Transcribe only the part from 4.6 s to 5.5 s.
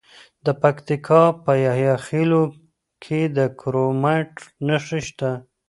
نښې شته.